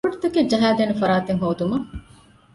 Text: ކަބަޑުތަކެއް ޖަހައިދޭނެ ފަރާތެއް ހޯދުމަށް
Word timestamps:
ކަބަޑުތަކެއް 0.03 0.49
ޖަހައިދޭނެ 0.51 0.93
ފަރާތެއް 1.01 1.41
ހޯދުމަށް 1.43 1.87